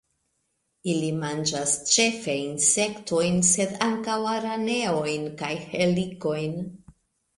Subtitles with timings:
[0.93, 6.61] Ili manĝas ĉefe insektojn, sed ankaŭ araneojn kaj helikojn.